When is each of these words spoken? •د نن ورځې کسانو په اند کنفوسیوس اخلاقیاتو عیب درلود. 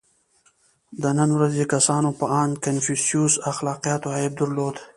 •د 1.01 1.03
نن 1.17 1.29
ورځې 1.37 1.63
کسانو 1.73 2.09
په 2.19 2.25
اند 2.41 2.53
کنفوسیوس 2.65 3.33
اخلاقیاتو 3.51 4.07
عیب 4.17 4.33
درلود. 4.41 4.75